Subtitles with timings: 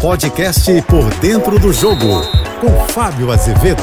[0.00, 2.20] Podcast Por Dentro do Jogo,
[2.60, 3.82] com Fábio Azevedo.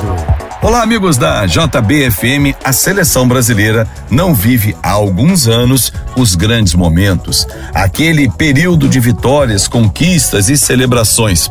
[0.61, 2.55] Olá, amigos da JBFM.
[2.63, 9.67] A seleção brasileira não vive há alguns anos os grandes momentos, aquele período de vitórias,
[9.67, 11.49] conquistas e celebrações.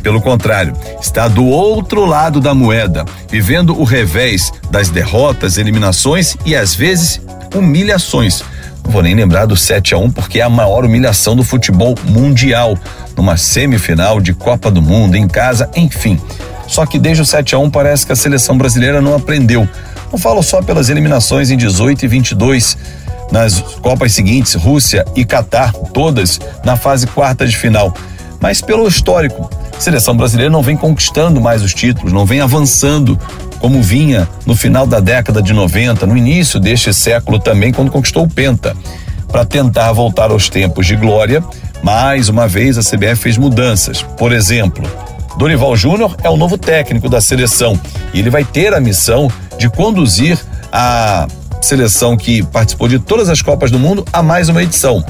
[0.00, 6.54] Pelo contrário, está do outro lado da moeda, vivendo o revés das derrotas, eliminações e
[6.54, 7.20] às vezes
[7.52, 8.44] humilhações.
[8.84, 12.78] Vou nem lembrar do 7 a 1 porque é a maior humilhação do futebol mundial,
[13.16, 16.20] numa semifinal de Copa do Mundo em casa, enfim.
[16.68, 19.68] Só que desde o 7 a 1 parece que a seleção brasileira não aprendeu.
[20.12, 22.76] Não falo só pelas eliminações em 18 e 22
[23.32, 27.92] nas Copas seguintes, Rússia e Catar, todas na fase quarta de final,
[28.40, 33.18] mas pelo histórico a seleção brasileira não vem conquistando mais os títulos, não vem avançando
[33.64, 38.24] como vinha no final da década de 90, no início deste século também, quando conquistou
[38.24, 38.76] o Penta.
[39.26, 41.42] Para tentar voltar aos tempos de glória,
[41.82, 44.02] mais uma vez a CBF fez mudanças.
[44.02, 44.86] Por exemplo,
[45.38, 47.80] Dorival Júnior é o novo técnico da seleção
[48.12, 50.38] e ele vai ter a missão de conduzir
[50.70, 51.26] a
[51.62, 55.02] seleção que participou de todas as Copas do Mundo a mais uma edição.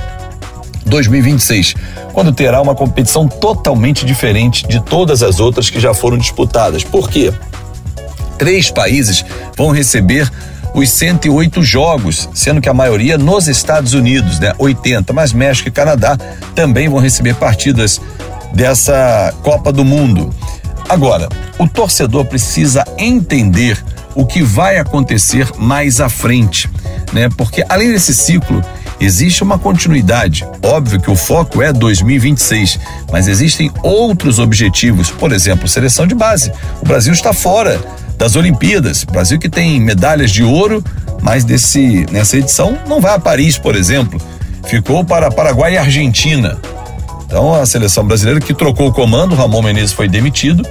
[0.86, 1.74] 2026,
[2.12, 6.84] quando terá uma competição totalmente diferente de todas as outras que já foram disputadas.
[6.84, 7.32] Por quê?
[8.38, 9.24] Três países
[9.56, 10.30] vão receber
[10.74, 14.52] os 108 jogos, sendo que a maioria nos Estados Unidos, né?
[14.58, 16.18] 80, mas México e Canadá
[16.54, 18.00] também vão receber partidas
[18.52, 20.34] dessa Copa do Mundo.
[20.88, 23.82] Agora, o torcedor precisa entender
[24.14, 26.68] o que vai acontecer mais à frente,
[27.12, 27.28] né?
[27.36, 28.62] Porque além desse ciclo,
[29.00, 30.46] existe uma continuidade.
[30.62, 32.78] Óbvio que o foco é 2026,
[33.10, 36.52] mas existem outros objetivos, por exemplo, seleção de base.
[36.80, 37.80] O Brasil está fora
[38.24, 39.02] das Olimpíadas.
[39.02, 40.82] O Brasil que tem medalhas de ouro,
[41.20, 44.18] mas desse nessa edição não vai a Paris, por exemplo.
[44.66, 46.56] Ficou para Paraguai e Argentina.
[47.26, 50.66] Então a seleção brasileira que trocou o comando, Ramon Menezes foi demitido,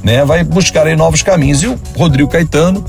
[0.00, 1.60] né, vai buscar aí novos caminhos.
[1.64, 2.84] E o Rodrigo Caetano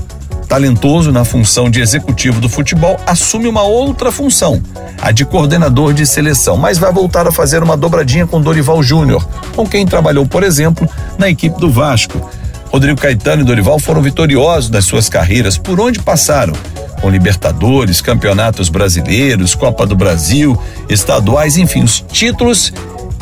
[0.48, 4.62] talentoso na função de executivo do futebol, assume uma outra função,
[5.00, 9.26] a de coordenador de seleção, mas vai voltar a fazer uma dobradinha com Dorival Júnior,
[9.56, 10.88] com quem trabalhou, por exemplo,
[11.18, 12.30] na equipe do Vasco.
[12.74, 16.52] Rodrigo Caetano e Dorival foram vitoriosos nas suas carreiras por onde passaram,
[17.00, 22.72] com Libertadores, Campeonatos Brasileiros, Copa do Brasil, estaduais, enfim, os títulos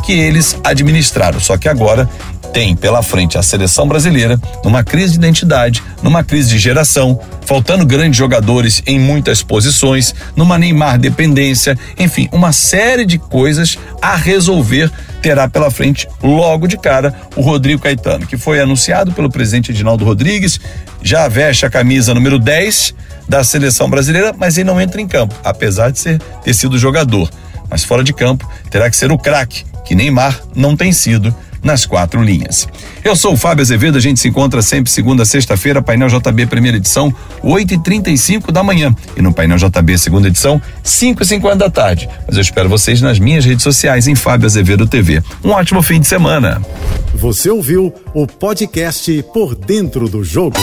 [0.06, 1.38] que eles administraram.
[1.38, 2.08] Só que agora
[2.54, 7.84] tem pela frente a seleção brasileira numa crise de identidade, numa crise de geração, faltando
[7.84, 14.90] grandes jogadores em muitas posições, numa Neymar dependência, enfim, uma série de coisas a resolver
[15.22, 20.04] terá pela frente logo de cara o Rodrigo Caetano, que foi anunciado pelo presidente Edinaldo
[20.04, 20.60] Rodrigues,
[21.00, 22.94] já veste a camisa número 10
[23.28, 27.30] da seleção brasileira, mas ele não entra em campo, apesar de ser ter sido jogador.
[27.70, 31.86] Mas fora de campo, terá que ser o craque, que Neymar não tem sido nas
[31.86, 32.68] quatro linhas.
[33.04, 36.46] Eu sou o Fábio Azevedo, a gente se encontra sempre segunda a sexta-feira, painel JB
[36.46, 38.94] primeira edição, 8 e 35 da manhã.
[39.16, 42.08] E no painel JB segunda edição, 5 e 50 da tarde.
[42.26, 45.22] Mas eu espero vocês nas minhas redes sociais em Fábio Azevedo TV.
[45.44, 46.60] Um ótimo fim de semana.
[47.14, 50.58] Você ouviu o podcast Por Dentro do Jogo.